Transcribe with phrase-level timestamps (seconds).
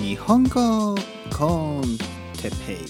[0.00, 0.96] 日本語
[1.36, 1.82] コン
[2.40, 2.80] テペ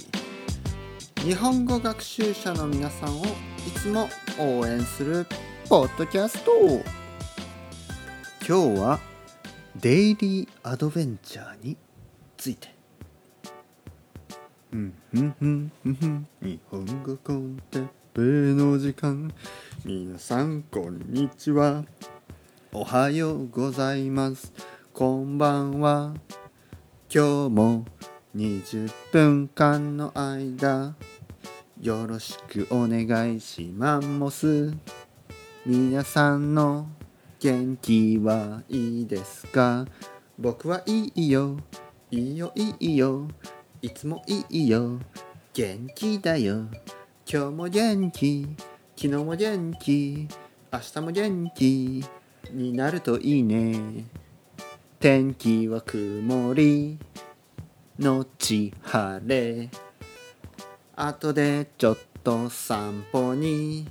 [1.20, 1.22] イ。
[1.22, 3.28] 日本語学習者の皆さんをい
[3.74, 4.08] つも
[4.38, 5.26] 応援する
[5.68, 6.50] ポッドキャスト。
[8.48, 9.00] 今日は
[9.80, 11.76] デイリーアドベンチャーに
[12.36, 12.74] ついて。
[14.72, 16.28] うんふんふんふんふん。
[16.40, 17.80] 日本語コンテ
[18.14, 18.24] ペイ
[18.54, 19.30] の時間。
[19.84, 21.84] 皆さんこんにちは。
[22.72, 24.52] おはようございます。
[24.98, 26.14] こんばんは。
[27.14, 27.84] 今日も
[28.34, 30.96] 20分間の間
[31.82, 34.00] よろしくお願いしま
[34.30, 34.72] す。
[35.66, 36.88] 皆さんの
[37.38, 39.84] 元気はいいですか？
[40.38, 41.58] 僕はいいよ。
[42.10, 43.28] いいよいいよ。
[43.82, 44.98] いつもいいよ。
[45.52, 46.68] 元気だよ。
[47.30, 48.48] 今日も元気。
[48.96, 50.26] 昨日も元気。
[50.72, 52.04] 明日も元気。
[52.50, 54.06] になるといいね。
[54.98, 56.98] 天気は曇り
[57.98, 59.68] のち晴れ。
[60.96, 63.86] 後でちょっと散歩に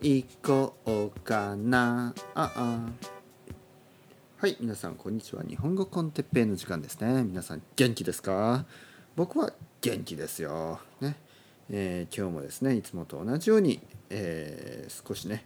[0.00, 2.14] 行こうかな。
[2.36, 2.78] ああ
[4.36, 5.42] はい皆さんこんにちは。
[5.42, 7.24] 日本語コンテッペイの時間ですね。
[7.24, 8.64] 皆さん元気ですか？
[9.16, 10.78] 僕は元気ですよ。
[11.00, 11.16] ね。
[11.68, 15.44] えー、今日もですねいつもと同じように、えー、少しね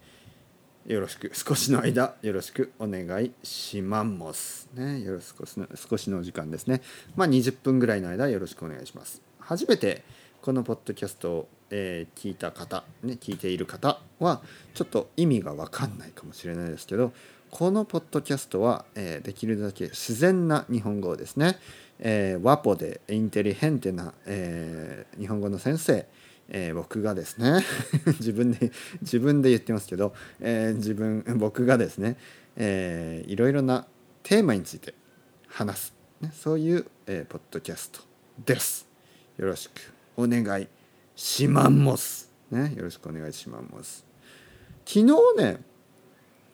[0.89, 1.31] よろしく。
[1.35, 5.01] 少しの間よろしくお願いしますね。
[5.03, 5.45] よろしく
[5.77, 6.81] 少しの時間ですね。
[7.15, 9.21] まあ20分ぐらいの間よろしくお願いします。
[9.39, 10.03] 初めて
[10.41, 14.41] このポッドキャストを、えー、聞いた方ね聞いている方は
[14.73, 17.13] ちょっと意味が分かんないかもしれないですけど
[17.51, 21.59] このポッドキャストは、えー、できるだけ自然な日本語ですね。
[21.99, 26.07] えー、ワポでインテリヘンテな、えー、日本語の先生、
[26.49, 27.65] えー、僕がですね
[28.19, 32.17] 自分で自分で言ってますけど、えー、自分僕がですね、
[32.57, 33.87] えー、いろいろな
[34.23, 34.95] テーマについて
[35.47, 38.01] 話す、ね、そういう、えー、ポッドキャスト
[38.45, 38.87] です。
[39.37, 40.69] よろしくお願い
[41.15, 42.31] します。
[42.51, 44.05] ね、よろしくお願いします。
[44.87, 45.05] 昨日
[45.37, 45.61] ね、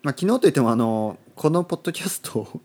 [0.03, 2.61] まあ、昨日といってもあのこのポッドキャストを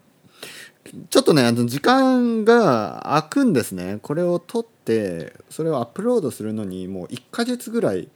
[1.10, 4.00] ちょっとね、あの時間が空くんですね。
[4.02, 8.08] これを撮って、それをアップロードするのにもう1ヶ月ぐらい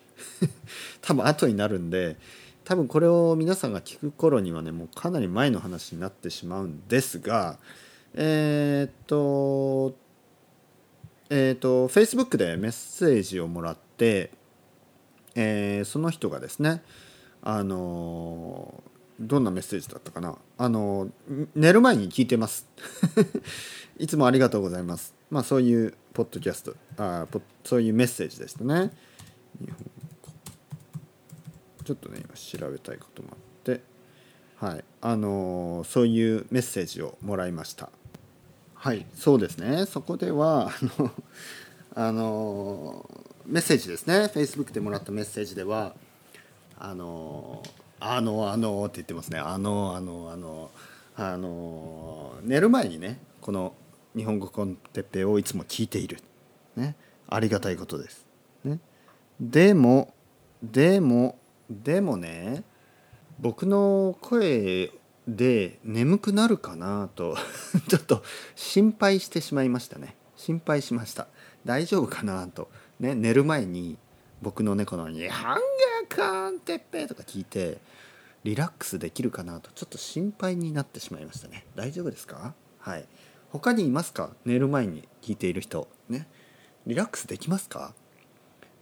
[1.01, 2.17] 多分後になるんで、
[2.65, 7.59] 多分これを皆さんが聞く頃にはね、もうかなり前の話になってしまうんですが、
[8.15, 9.95] えー、っと、
[11.29, 14.31] えー、っと、Facebook でメッセージをもらって、
[15.35, 16.83] えー、その人がですね、
[17.41, 18.81] あの
[19.19, 20.37] どんなメッセージだったかな？
[20.57, 21.09] あの
[21.55, 22.67] 寝る前に聞いてます。
[23.97, 25.13] いつもありがとうございます。
[25.29, 27.27] まあそういうポッドキャストあ
[27.63, 28.91] そういうメッセージでしたね。
[31.83, 33.81] ちょっとね今調べたいこともあって。
[34.57, 34.83] はい。
[35.01, 37.89] あのそういうメッセージをもらいました。
[38.73, 39.05] はい。
[39.15, 39.85] そうですね。
[39.85, 41.11] そこではあの
[41.95, 43.09] あの
[43.45, 44.31] メッセージですね。
[44.33, 45.93] Facebook でもらったメッセージでは
[46.79, 47.61] あの
[48.05, 49.39] あのあのって言ってますね。
[49.39, 50.71] あのあのあの
[51.15, 53.73] あの寝る前にねこの
[54.13, 56.17] 日本語コンテッペをいつも聞いている。
[56.75, 56.97] ね。
[57.29, 58.25] ありがたいことです。
[58.65, 58.79] ね。
[59.39, 60.13] でも
[60.61, 61.37] でも
[61.69, 62.63] でもね
[63.39, 64.91] 僕の声
[65.25, 67.37] で眠くなるかなと
[67.87, 68.21] ちょっと
[68.55, 70.17] 心配してしまいましたね。
[70.35, 71.27] 心配しました。
[71.65, 72.69] 大丈夫かなと。
[72.99, 73.15] ね。
[73.15, 73.97] 寝る前に
[74.41, 75.61] 僕の猫の「日本語
[76.15, 77.79] コンテッペ」とか聞いて
[78.43, 81.65] リラックスできるかなとちょっと心配になってしまいましたね。
[81.75, 82.53] 大丈夫ですか？
[82.79, 83.05] はい。
[83.51, 84.31] 他にいますか？
[84.45, 85.87] 寝る前に聞いている人。
[86.09, 86.27] ね。
[86.85, 87.93] リラックスできますか？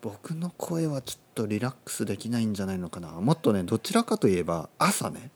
[0.01, 3.09] 僕の声はちょっとリラックスできないんじゃないのかな。
[3.09, 5.29] もっとねどちらかといえば朝ね。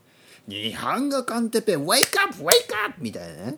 [0.47, 3.57] 日本語カンテペウェイクアップウェイクアップみたいなね。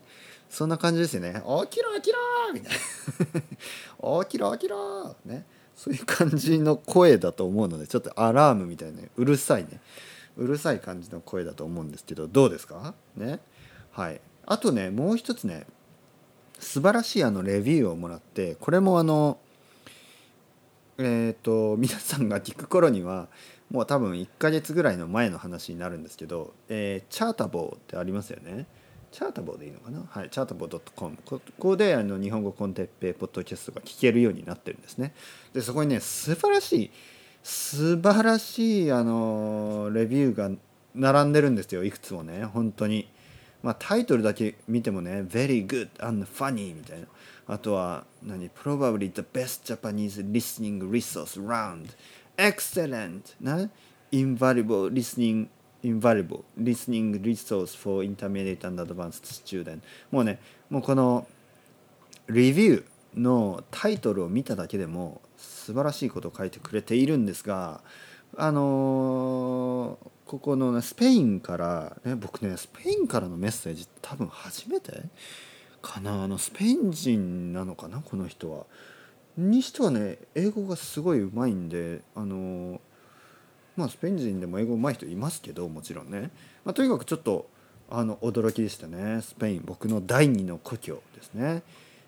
[0.50, 1.34] そんな感じですよね。
[1.34, 2.18] 起きろ起きろ!
[2.54, 4.22] みたいな。
[4.26, 5.16] 起きろ起きろ!
[5.26, 5.46] ね。
[5.78, 9.80] そういう感じの声だと思うのでちょっとアラームみたいなうるさいね。
[10.36, 12.94] うるさい感じの声だと思うんですけどどうですか？
[13.16, 13.40] ね。
[13.92, 14.20] はい。
[14.46, 15.68] あとねもう一つね
[16.60, 19.38] 素晴らしいあのレビューをもらってこれもあの
[20.98, 23.28] えっ、ー、と皆さんが聞く頃には
[23.70, 28.66] もう多分1ヶ月ぐらいの前の話になるんですけど、えー、チャータボーってありますよね。
[29.18, 30.04] チャータボーでいいのかな？
[30.08, 35.16] はい、チャータボー .com ここであの日本語コンテッペイポッドキャストが聞けるようになってるんですね。
[35.54, 36.92] でそこにね素晴らしい
[37.42, 40.52] 素晴らしいあのレビューが
[40.94, 41.84] 並んでるんですよ。
[41.84, 42.46] いくつもね。
[42.46, 43.08] 本当に。
[43.64, 47.08] まあタイトルだけ見てもね「Very good and funny」みたいな。
[47.48, 51.88] あとは何「Probably the best Japanese listening resource round」
[52.38, 53.68] 「Excellent」な
[54.14, 55.48] 「Invaluable listening
[55.84, 59.82] invaluable listening resource for intermediate and advanced student.
[60.12, 60.40] もうね
[60.70, 61.28] もうこの
[62.28, 67.82] レビューのタイトルを見ただけでも素晴らしいことを書いてくれているんですが
[68.36, 75.04] あのーここのねスペインから、ね、僕ねスペインからのメッセージ多分初めて
[75.82, 76.24] かな？
[76.24, 78.02] あのスペイン人なのかな？
[78.02, 78.66] この人は。
[79.38, 82.82] にしてはね英語がすごいうまいんであの
[83.78, 86.32] まあスペイン人でも英語うまい人いますけどもちろんね、
[86.66, 87.48] まあ、とにかくちょっと
[87.90, 91.62] あの驚きでしたねスペイン僕の第二の故郷ですね、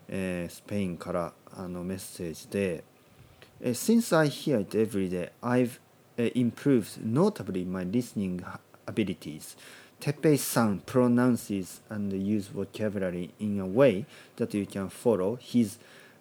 [0.09, 2.83] えースペインからあのメッセージで
[3.61, 5.79] 「Since I hear it every day I've
[6.17, 8.43] improved notably my listening
[8.85, 9.55] abilities」
[10.01, 14.05] Tepe san pronounces and use vocabulary in a way
[14.37, 15.77] that you can follow his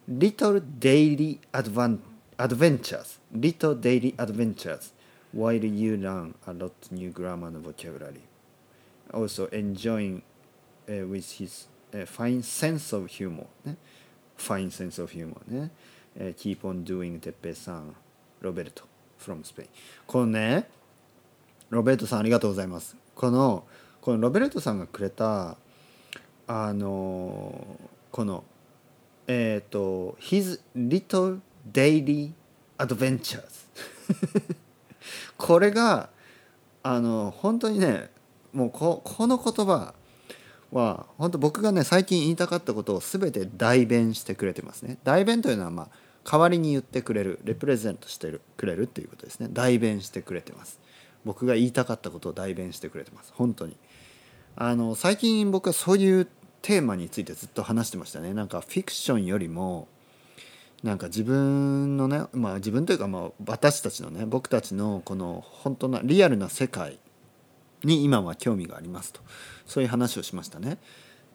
[0.09, 3.19] little daily adventures.
[3.33, 4.93] little daily adventures,
[5.33, 8.23] while you learn a lot new grammar and vocabulary.
[9.13, 10.23] Also enjoying
[10.89, 13.47] uh, with his uh, fine sense of humor.
[13.65, 13.77] ね
[14.37, 15.71] fine sense of humor ね。
[16.19, 17.95] Uh, keep on doing Teppei-san,
[18.41, 18.85] Roberto
[19.19, 19.69] from Spain.
[20.07, 20.69] このね、
[21.71, 22.97] ロベルトさんありがとうございます。
[23.15, 23.65] この
[24.01, 25.57] このロベルトさんがくれた
[26.47, 27.67] あの
[28.11, 28.45] この
[29.27, 31.41] えっ、と「His Little
[31.71, 32.33] Daily
[32.79, 33.67] Adventures」
[35.39, 36.11] これが
[36.83, 38.11] あの本当にね
[38.53, 39.95] もうここの言葉
[40.73, 44.99] は本当僕がね最近言いたかったことを全て代弁してくれてますね。
[45.05, 45.89] 代弁というのはまあ
[46.31, 49.49] 代わりに言ってくれるレプレゼントしてるくれるっていうことですね。
[49.51, 50.79] 代弁してくれてます。
[51.25, 53.33] 僕が言いたかったことを代弁してくれてます。
[53.35, 53.77] 本当に。
[54.57, 56.27] あの最近僕はそういう
[56.63, 58.35] テーマについてずっと話してましたね。
[58.35, 59.89] なんかフィクションよりも
[60.83, 66.99] なんか自分のねまあ自分というかまあ私たちのね僕たちのこの本当なリアルな世界
[67.83, 69.21] に今は興味がありますと
[69.67, 70.79] そういう話をしましたね。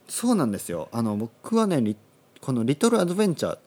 [0.08, 1.96] そうなんですよあの僕はね
[2.42, 3.58] この「リトル・アドベンチャー」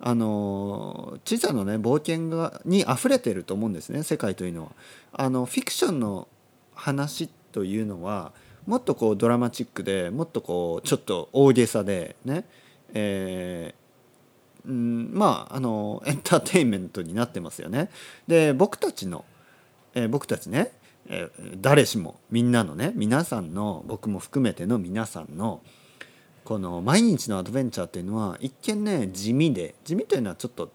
[0.00, 4.72] あの小さなね冒険がに溢れてると思うんですね世界というのは。
[5.12, 6.28] あのフィクションの
[6.74, 8.32] 話というのは
[8.66, 12.44] もっとこうドラマチックでもっとこうちょっと大げさでね、
[12.92, 13.83] えー
[14.66, 17.90] うん、まああの エンターテインメントになってますよね。
[18.26, 19.24] で僕たちの、
[19.94, 20.72] えー僕たちね、
[21.06, 25.62] えー誰しもみんなのね皆さんの僕も含めての皆さんの
[26.44, 30.70] この毎日のアドベンチャーっていうのは一見ね地味で地味というのはちょっと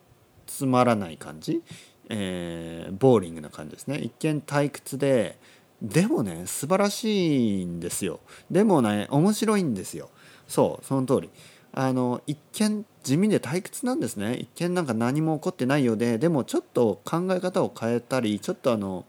[0.48, 1.62] つまらない感じ、
[2.10, 3.98] えーボーリングな感じですね。
[4.00, 5.38] 一見退屈で
[5.82, 8.20] でもね素晴らしいんですよ。
[8.52, 10.10] でもね面白いんですよ。
[10.48, 11.30] そうその通り。
[11.74, 14.36] あの一見地味で退屈なんですね。
[14.36, 19.06] 一見なんか何も起こってないようででもちょっと考え方を変えたりちょっとあの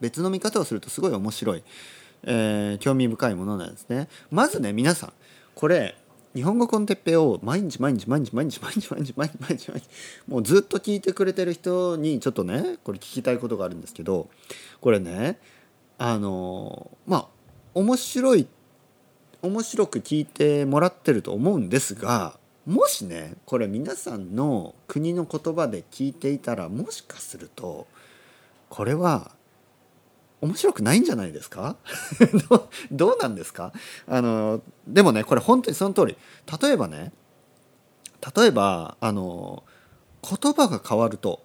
[0.00, 1.62] 別の見方をするとすごい面白い、
[2.24, 4.08] えー興味深いものなんですね。
[4.30, 5.12] まずね皆さん
[5.54, 5.96] これ
[6.34, 9.88] 日本語コンテッペを毎日毎日毎日毎日毎日毎日毎日毎日毎日
[10.28, 14.28] もうずっと聞いてくれてる人にちょっとねこれ聞きたいことがあるんですけど
[14.82, 15.38] これね
[15.96, 17.26] あのまあ
[17.72, 18.46] 面白い
[19.46, 27.86] 面白く聞いてもらってると思うんですがもしねこれ皆さんの国の言葉で聞いていたらもしかすると
[28.68, 29.30] これは
[30.40, 31.76] 面白くないんじゃないですか？
[32.92, 33.72] どうなんですか？
[34.06, 36.16] あのでもねこれ本当にその通り。
[36.60, 37.12] 例えばね
[38.36, 39.62] 例えばあの
[40.22, 41.42] 言葉が変わると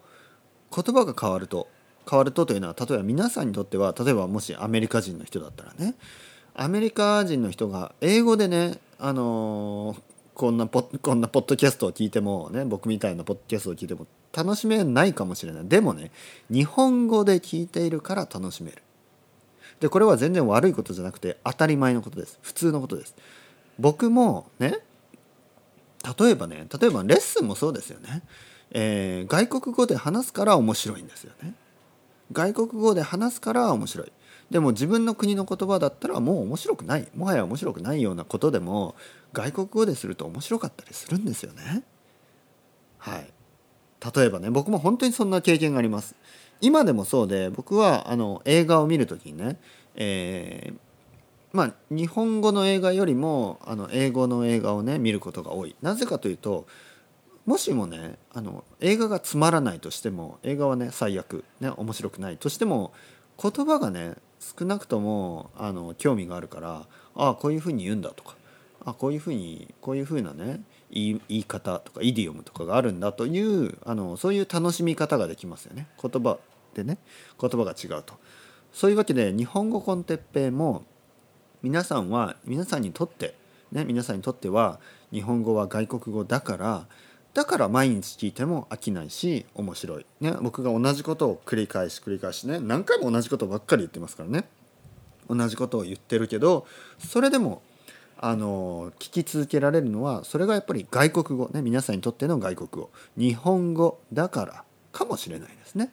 [0.74, 1.68] 言葉が変わると
[2.08, 5.94] 変わるとというのは例えば皆さんにとっては例えばもしアメリカ人の人だったらね
[6.54, 9.96] アメリカ人の人が英語でねあの
[10.34, 15.68] こんなポこんなポッドキャストを聞いてもね僕みたいなポッドキャストを聞いても楽しめないかもしれない。
[15.68, 16.10] でもね
[16.50, 18.82] 日本語で聞いているから楽しめる。
[19.80, 22.38] でこれは全然悪いことじゃなくて当たり前のことです。
[22.42, 23.14] 普通のことです。
[23.78, 24.78] 僕もね
[26.18, 28.22] 例えばね例えばレッスンもそうですよね、
[28.72, 31.54] えー外国語で話すから面白いんですよね。
[32.32, 34.12] 外国語で話すから面白い。
[34.52, 37.08] でも自分の国の言葉だったらもう面白くない。
[37.16, 38.94] もはや面白くないようなことでも
[39.32, 41.82] 外国語ですると面白かったりするんですよね。
[42.98, 43.32] はい。
[44.14, 46.14] 例えばね僕も本当にそんな経験があります。
[46.60, 49.58] 今でもそうで僕はあの映画を見る時にね、
[49.96, 50.76] えー
[51.52, 55.76] まあ日本語の映画よりもあの英語の映画をね見ることが多い。
[55.82, 56.66] なぜかというと
[57.44, 62.92] もしもねあの映画がつまらないとしても映画はね最悪ね面白くないとしても
[63.42, 68.34] 言葉がね少なくともあの興味があるからああこういうふうに言うんだとか
[68.84, 76.38] あこういうふうにこういうふうなね言い方とかイディオムとかがあるんだというあのそういう楽しみ方ができますよね言葉
[76.74, 76.98] でね
[77.40, 78.14] 言葉が違うと。
[78.72, 80.84] そういうわけで日本語コンテッペイも
[81.62, 83.34] 皆さんは皆さんにとって
[83.70, 84.80] ね皆さんにとっては
[85.12, 86.86] 日本語は外国語だから
[87.34, 94.44] だから毎日聞いても飽きないし面白い、ね、僕が同じことを繰り返し繰り返しね何回も同じことばっかり言ってますからね。
[95.30, 96.66] 同じことを言ってるけど
[96.98, 97.62] それでも
[98.18, 102.90] あの聞き続けられるのはそれがやっぱり外国語ね皆さんにとっての外国語。
[103.16, 105.90] 日本語だからかもしれないですね。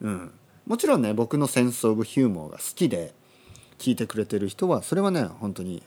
[0.00, 0.32] うん、
[0.66, 3.14] もちろんね僕のセンス・オブ・ヒューモアが好きで
[3.78, 5.82] 聞いてくれてる人はそれはね本当に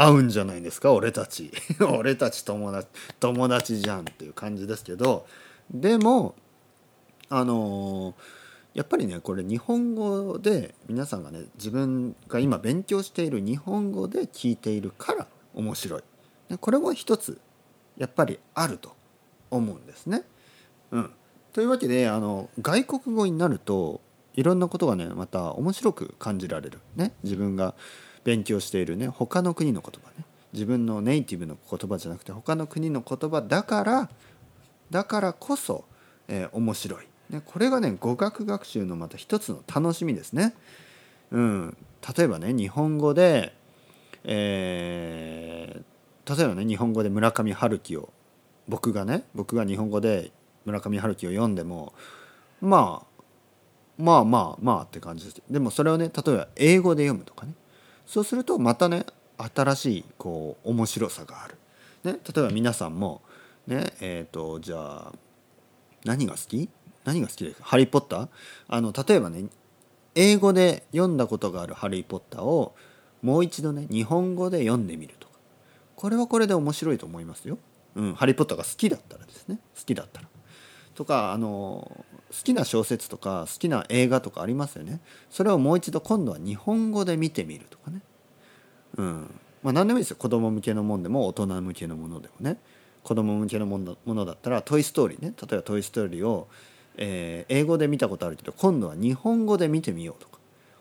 [0.00, 0.92] 合うんじゃないですか？
[0.92, 1.50] 俺たち。
[1.98, 2.88] 俺たち友達
[3.20, 5.26] 友達じゃんっていう感じですけど。
[5.70, 6.34] でも
[7.28, 8.14] あの
[8.74, 16.02] やっぱりねこれ日本語で皆さんがね自分が今勉強している日本語で聞いているから面白い。
[16.60, 17.38] これも一つ
[17.96, 18.94] やっぱりあると
[19.50, 20.22] 思うんですね。
[20.92, 21.10] うん、
[21.52, 24.00] というわけであの外国語になると
[24.34, 27.12] いろんなことがねまた面白く感じられるね。
[27.24, 27.74] 自分が
[28.24, 30.24] 勉強しているね他の国の言葉ね。
[30.52, 34.08] 自分のネイティブの言葉じゃなくて他の国の言葉だから
[34.90, 35.84] だからこそ、
[36.26, 40.54] えー、面白い、ね、これがね語学学習のまた一つの楽しみですね。
[41.30, 41.76] うん、
[42.16, 43.54] 例えばね日本語で、
[44.24, 48.08] えー、例えばね日本語で村上春樹を
[48.66, 50.32] 僕がね僕が日本語で
[50.64, 51.92] 村上春樹を読んでも
[52.62, 53.22] まあ
[53.98, 55.42] まあまあまあって感じです。
[55.50, 57.52] でもそれをね例えば英語で読むとかね。
[58.08, 59.04] そうするとまたね
[59.36, 61.56] 新しいこう面白さがある、
[62.04, 63.20] ね、例えば皆さんも
[63.66, 65.12] ねえっ、ー、とじゃあ
[66.06, 66.70] 何が好き？
[67.04, 67.64] 何が好きですか？
[67.64, 68.28] ハリー・ポッター？
[68.68, 69.44] あの例えばね
[70.14, 72.74] 英語で読んだことがあるハリー・ポッターを
[73.20, 75.34] もう一度ね日本語で読んでみるとか。
[75.94, 77.58] これはこれで面白いと思いますよ。
[77.94, 79.58] うん、ハリー・ポッターが好きだったらですね。
[79.76, 80.28] 好きだったら。
[80.94, 85.00] とかあのきな小説とか好きな映画とかありますよね。
[85.30, 88.02] それをもう一度今度は日本語で見てみるとかね。
[88.96, 89.40] うん。
[89.62, 90.16] まあ何でもいいですよ。
[90.16, 92.58] 子供向けのもんでも大人向けのものでもね。
[93.02, 96.48] 子供向けのものだったら「トイ・ストーリーね」例えば「トイ・ストーリーを」
[97.00, 100.38] えー、英語で見たことあるけど今度は日本語で見てみようとか。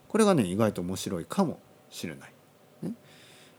[0.09, 2.33] これがね意外と面白いかもしれない。
[2.81, 2.93] ね。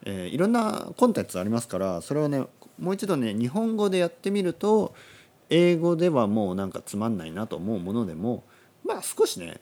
[0.05, 2.45] えー、いろんなコンテンツありますからそれをね
[2.79, 4.95] もう一度ね日本語でやってみると
[5.51, 8.45] 英語ではもうなんかつまんないなと思うものでも
[8.85, 9.61] まあ少しね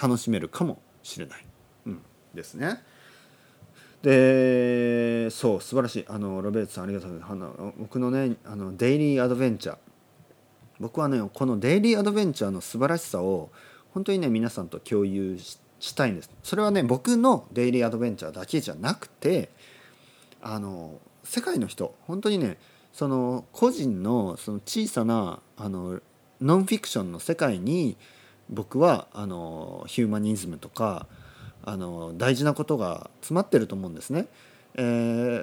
[0.00, 1.44] 楽しめるかもしれない、
[1.86, 2.02] うん、
[2.34, 2.82] ですね。
[4.02, 6.04] でそう素晴らしい。
[6.08, 7.32] あのロベートさんありがとうございます。
[7.32, 9.76] あの僕のねあのデイリーアドベンチャー。
[10.80, 13.50] 僕はねこのデイリーアドベンチャーの素晴らしさを
[13.94, 16.30] 本当にね皆さんと共有したいんです。
[16.42, 19.50] それはね僕のデイリーアドベンチャーだけじゃなくて
[20.40, 22.58] あの世界の人本当にね
[22.92, 26.00] その個人のその小さなあの
[26.40, 27.96] ノンフィクションの世界に
[28.50, 31.06] 僕はあのヒューマニズムとか
[31.64, 34.26] あの大事なことが詰まってると思うんですね。
[34.74, 34.80] え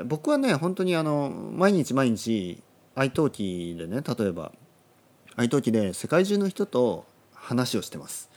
[0.01, 2.62] ー、僕はね本当にあの毎日毎日
[2.96, 4.51] 愛登記でね例えば
[5.36, 8.29] 愛登記で世界中の人と話をしてます。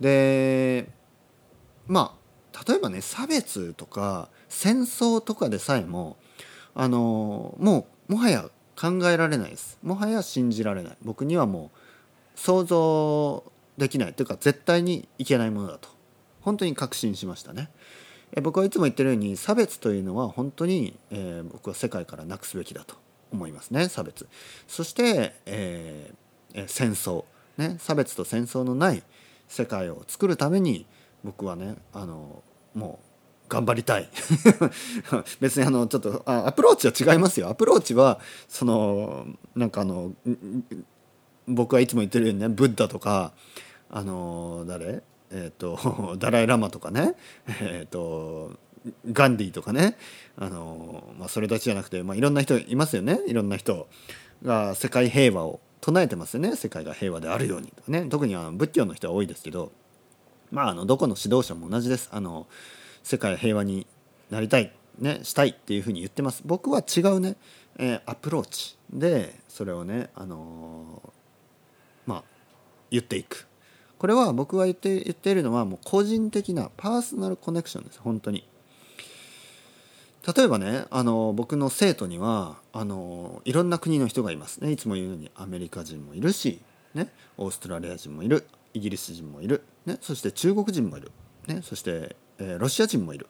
[0.00, 0.88] で
[1.86, 2.16] ま
[2.52, 6.16] あ例えばね差別とか戦争とかでさえも
[6.74, 9.78] あのもうもはや考えられないです。
[9.82, 10.96] もはや信じられない。
[11.02, 11.78] 僕にはもう
[12.38, 13.44] 想像
[13.78, 14.14] できない。
[14.14, 15.88] というか絶対にいけないものだと。
[16.40, 17.70] 本当に確信しましたね。
[18.42, 22.96] 僕はいつも言ってるように差別というのは本当に、えー、僕は世界からなくすべきだと。
[23.32, 24.26] 思いますね差別。
[24.66, 27.24] そして、えー、戦争。
[27.58, 29.02] ね差別と戦争のない
[29.48, 30.86] 世界を作るために
[31.22, 32.42] 僕はねあの
[32.74, 33.09] もう
[33.50, 34.08] 頑張りたい。
[35.40, 37.48] 別にあのちょっとあアプローチは違いますよ。
[37.48, 39.26] アプローチはその
[39.56, 40.12] なんかあの
[41.48, 43.32] 僕はいつも言ってるようにねブッダとか
[43.90, 45.02] あの誰？
[45.32, 47.14] えっ、ー、とダライ・ラマとかね。
[47.48, 48.52] えっ、ー、と
[49.10, 49.96] ガンディとかね。
[50.38, 53.20] あの、まあ、それだけじゃなくて、まあ、いろんな人いますよね。
[53.26, 53.88] いろんな人
[54.42, 56.56] が世界平和を唱えてますよね。
[56.56, 58.06] 世界が平和であるようにとかね。
[58.08, 59.72] 特にあの仏教の人は多いですけど。
[60.50, 62.08] まああのどこの指導者も同じです。
[62.12, 62.46] あの
[63.02, 63.86] 世界平和に
[64.30, 66.42] なりたい、ね、したいっていうふうに言ってます。
[66.44, 67.36] 僕は違うね、
[67.78, 72.24] えー、アプローチでそれをね、あのー、まあ
[72.90, 73.46] 言っていく。
[73.98, 78.00] これは僕が言って言っているのはもう個人的なパーソナルコネクションです。
[78.00, 78.46] 本当に。
[80.36, 84.70] 例えばねあの僕の生徒にはあのいろんな国の人がいますね。
[84.70, 86.60] いつも言うようにアメリカ人もいるし、
[86.94, 91.10] ね、オーストラリア人もいるイギリス人もいる、ね、そして中国人もいる、
[91.46, 93.28] ね、そしてえー、ロシア人もいる。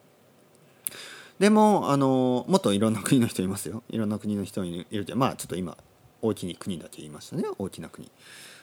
[1.38, 3.82] でもあのもっといろんな国の人いますよ。
[3.88, 5.76] いろんな国の人いるけどまあちょっと今
[6.20, 7.44] 大きい国だけ言いましたね。
[7.58, 8.10] 大きな国。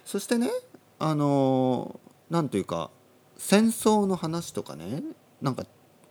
[0.06, 0.50] そしてね
[1.00, 2.00] あの
[2.30, 2.92] なんというか
[3.38, 5.02] 戦争の話とかね
[5.42, 5.66] なんか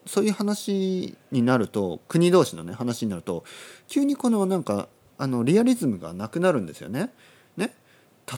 [0.07, 3.45] そういう話になると国同士のね話になると
[3.87, 4.89] 急にこのなんか
[5.19, 7.13] あのリアリズムがなくなるんですよね。
[7.57, 7.75] ね。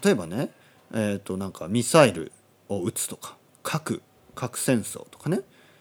[0.04, 0.50] 例えばね
[0.92, 2.32] えー、となんかミサイル
[2.68, 4.02] を撃つとか核
[4.34, 5.40] 核戦争とかね。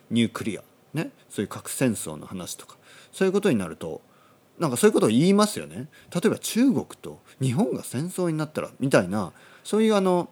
[0.09, 2.77] ニュークリア、ね、そういう核戦争の話とか。
[3.11, 4.01] そういうことになると
[4.59, 5.87] なんかそういうことを言いますよね。
[6.13, 9.31] 例えば中国と日本が戦争になったらみたいな
[9.63, 10.29] そういうあの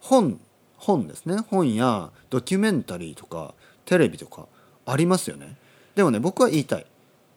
[0.00, 0.40] 本
[0.76, 1.38] 本ですね。
[1.50, 4.46] 本やドキュメンタリーとかテレビとか
[4.84, 5.56] ありますよね。
[5.94, 6.86] でもね僕は言いたい。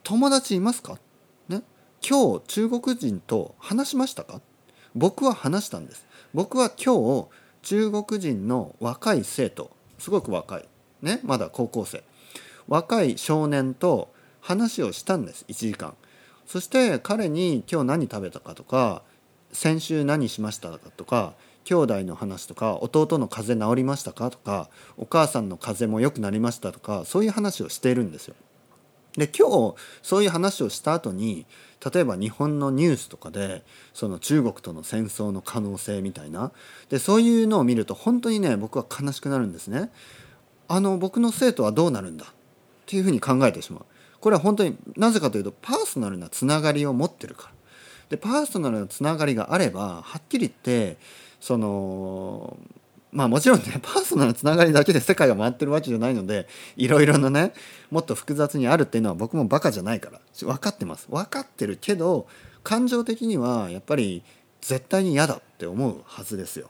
[0.03, 0.97] 友達いますか？
[1.47, 1.61] ね。
[2.01, 4.41] 今日中国人と話しましたか？
[4.95, 6.05] 僕は話したんです。
[6.33, 7.27] 僕は今日
[7.61, 10.67] 中国人の若い生徒すごく若い。
[11.01, 12.03] ねまだ高校生
[12.67, 15.95] 若い少年と話をしたんです1時間
[16.45, 19.03] そして彼に今日何食べたかとか
[19.51, 28.35] 先週何しましたかとか兄弟の話とか弟の風邪治りましたかとかお母さんの風邪も良くなりましたとかそういう話をしているんですよ。
[29.17, 31.45] で今日そういう話をした後に
[31.93, 33.63] 例えば日本のニュースとかで
[33.93, 36.51] その中国との戦争の可能性みたいな
[36.89, 39.91] でそういうのを見ると本当にね僕は悲しくなるんですね。
[40.69, 42.25] あの僕の生徒はどうなるんだ？
[42.25, 42.27] っ
[42.85, 43.85] ていうふうに考えてしまう。
[44.21, 47.51] これは本当になぜかというとパーソナルなつながりを持ってるから。
[48.09, 50.97] でパーソナルなつながりがあればはっきり言って
[51.39, 52.57] その
[53.11, 57.53] まあもちろんね パーソナルなつながりだけで世界が回ってるわけじゃないのでいろいろなね
[57.91, 62.27] もっと複雑にあるっていうのは僕もバカじゃないから分かってます分かってるけど
[62.63, 64.23] 感情的にはやっぱり
[64.61, 66.69] 絶対に嫌だって思うはずですよ。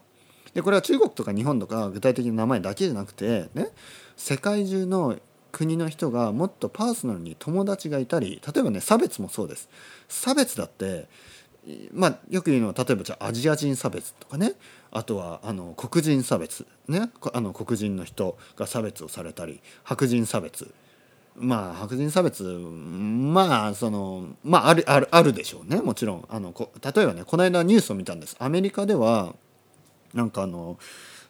[0.54, 3.70] でこれは中国とか日本とか具体的な名前だけじゃなくてね
[4.18, 5.18] 世界中の
[5.52, 9.70] 国の人がもっとパーソナルに友達がいたり例えばね差別もそうです。
[10.08, 11.08] 差別だって
[11.94, 14.54] まあ、よく言うのは例えばじゃアジア人差別とかね。
[14.92, 16.66] あとはあの黒人差別。
[16.88, 17.10] ね。
[17.34, 20.74] あの黒人の人が差別をされたり白人差別。
[21.36, 25.82] まあ白人差別まあそのまああるあるあるでしょうね。
[25.82, 28.36] もちろんあのこ例えばねこの間ニュースを見たんです。
[28.40, 29.36] アメリカでは
[30.14, 30.78] なんかあの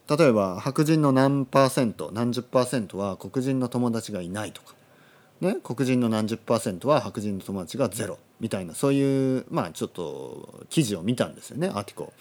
[0.10, 4.76] 例えば白人の何パーセント何十パーセントは黒人の友達がいないとか。
[5.42, 8.20] ね、黒人の何十パーセントは白人の友達がゼロ。
[8.40, 12.14] みたいなそういうまあちょっと記事を見たんですよねアーティコ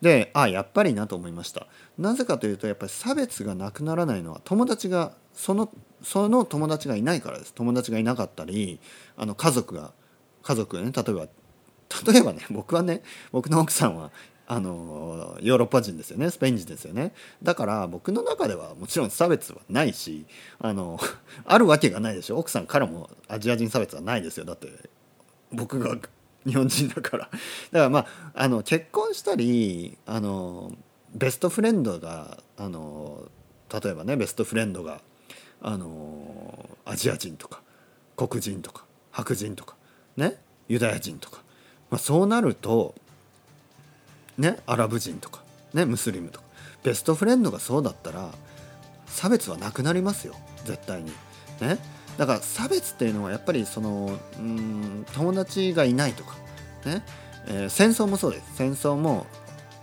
[0.00, 1.66] であやっぱりなと思いました。
[1.98, 5.68] なぜかというとやっぱり差別がなくならないのは友達がその
[6.02, 7.52] その友達がいないからです。
[7.52, 8.78] 友達がいなかったり
[9.16, 9.92] あの家族が
[10.42, 11.26] 家族ね例えば
[12.12, 14.12] 例えばね僕はね僕の奥さんは
[14.50, 16.30] あのヨーロッパ人ですよね。
[16.30, 17.12] スペイン人ですよね。
[17.42, 20.24] だから僕の中ではもちろん差別はないし
[20.58, 20.98] あの
[21.44, 22.38] あるわけがないでしょ。
[22.38, 24.46] 奥さんからもアジア人差別はないですよ。
[24.46, 24.68] だって
[25.52, 25.98] 僕が
[26.46, 27.24] 日本人だから。
[27.24, 27.38] だか
[27.72, 30.72] らまああの結婚したりあの
[31.14, 33.28] ベストフレンドがあの
[33.70, 35.02] 例えばねベストフレンドが
[35.60, 37.60] あのアジア人とか
[38.16, 39.76] 黒人とか白人とか
[40.16, 41.42] ねユダヤ人とか、
[41.90, 42.94] まあ、そうなると
[44.38, 45.42] ねアラブ人とか
[45.74, 46.46] ねムスリムとか
[46.82, 48.30] ベストフレンドがそうだったら
[49.06, 51.12] 差別はなくなりますよ絶対に。
[51.60, 51.78] ね
[52.16, 56.36] だから差別っていうのはやっぱりそのうん友達がいないとか
[56.84, 57.02] ね、
[57.46, 58.56] えー、戦争もそうです。
[58.56, 59.26] 戦争も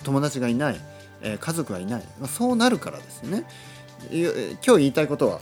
[0.03, 0.79] 友達がいない、
[1.21, 3.45] えー、家族がいない、まあ、そうなるからですね。
[4.11, 5.39] 今日言いたいことは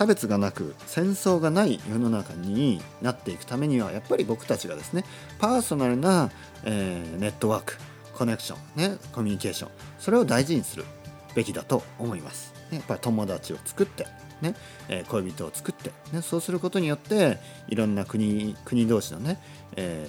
[0.00, 5.04] 差別がなく戦争がない世の中になっていくためにはやっぱり僕たちがですね
[5.38, 6.30] パーソナルな、
[6.64, 7.76] えー、ネットワーク
[8.14, 10.86] コネクション、ね、コミュニケーションそれを大事にする
[11.34, 12.54] べきだと思います。
[12.70, 14.06] ねやっぱり友達を作って
[14.40, 14.54] ね
[14.88, 17.36] えー、恋人を作って、ね、そうすることによって
[17.68, 19.38] いろんな国国同士のね、
[19.76, 20.08] え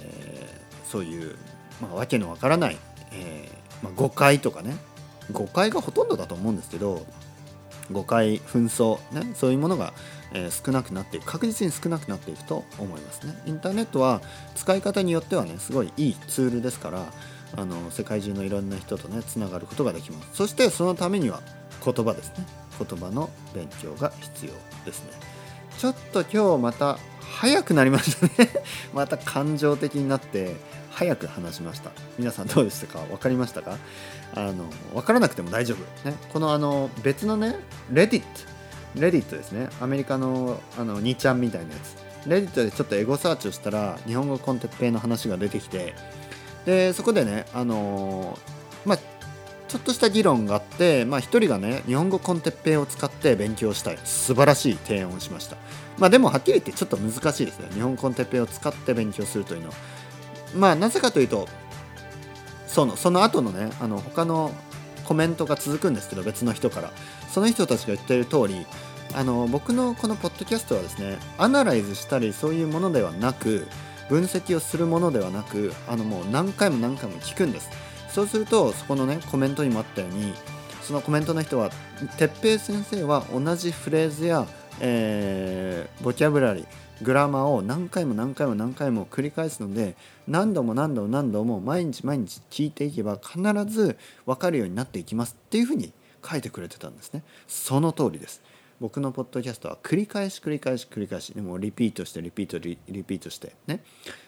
[0.86, 1.36] ー、そういう、
[1.82, 2.78] まあ、わけのわからない、
[3.12, 4.74] えーまあ、誤解とかね
[5.32, 7.04] 誤解がほとんどだと思うんですけど
[7.92, 9.92] 誤解紛争、ね、そういうものが、
[10.32, 13.34] えー、少なくなっていく確実に少なくなっていくと思いますね。
[13.46, 14.20] インターネットは
[14.56, 17.04] 使い方によってはねすごいいいツールですから
[17.56, 20.30] あの世界中のいろんな人とねつながることができます。
[20.34, 21.42] そしてそのためには
[21.84, 22.46] 言葉ですね。
[22.78, 24.52] 言葉の勉強が必要
[24.84, 25.10] ですね。
[25.78, 28.50] ちょっと今日また早くなりましたね。
[28.94, 30.56] また感情的になって
[30.92, 31.90] 早く話しました。
[32.18, 33.00] 皆さんどうでしたか？
[33.06, 33.78] 分かりましたか？
[34.34, 37.56] あの分からなくても大丈夫、ね、このあの別のね
[37.90, 39.68] レディットレディットですね。
[39.80, 41.96] アメリカのあの2ちゃんみたいなやつ。
[42.28, 45.94] レディットでちょっとエゴサーチをしたら日本語コンテッペイの話が出てきて
[46.64, 48.38] でそこでねあの
[48.84, 48.98] まあ
[49.66, 53.98] ちょっとした議論があって、まあ、1人がね日本語コンテッペイを使って勉強したい。
[54.04, 55.56] 素晴らしい提案をしました。
[55.98, 57.68] まあでもはっきり言ってちょっと難しいですね。
[57.72, 59.74] 日本コンテッペイを使って勉強するというのは。
[60.54, 61.48] まあなぜかというと
[62.66, 64.52] そのその後のねあの他の
[65.04, 66.90] コメントが続くんですけど別の人から。
[67.32, 68.66] その人たちが言ってる通り
[69.14, 73.66] あの僕のこのポッドキャストはですねアナライズしたりそういうものではなく
[74.10, 77.70] 分析をするものではなくあのもう何回も何回も聞くんです。
[78.10, 80.34] そうするとそこのねコメントにもあったように
[80.82, 81.70] そのコメントの人は
[82.18, 84.46] 哲平先生は同じフレーズや、
[84.80, 86.66] えー、ボキャブラリー
[87.02, 89.96] グラマーを何回も何回も何回も繰り返すので
[90.28, 95.92] 何度も何度も何度も毎日毎日聞いていけば必ず分かるようになっていきますっていうふうに
[96.24, 97.22] 書いてくれてたんですね。
[97.48, 98.42] その通りです。
[98.80, 103.82] 僕のポッドキャストは繰り返し繰り返し繰り返しでもリピートしてリピートリピートしてね。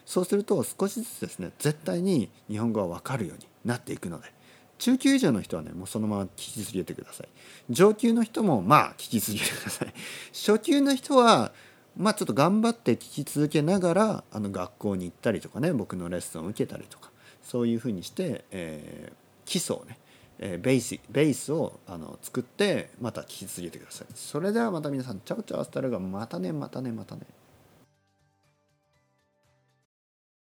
[0.05, 4.33] そうすると少しずつですね絶対に日本語は分かるようになっていくので。
[4.77, 7.29] 中級以上の人はねもうそのまま聞き続けてください。
[7.71, 9.95] 上級の人もまあ聞き続けてください。
[10.33, 11.53] 初級の人は
[11.97, 17.11] まあちょっと頑張って聞き続けながらあの学校に行ったりとかね僕のレッスンを受けたりとか
[17.43, 19.99] そういうふうにして、えー、基礎をね、
[20.39, 24.07] えー、ベースベースをあの作ってまた聞き続けてください。
[24.15, 27.23] それではまた皆さんチャオチャオスタルがまたねまたねまたね。